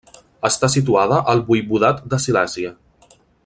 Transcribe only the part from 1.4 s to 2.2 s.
Voivodat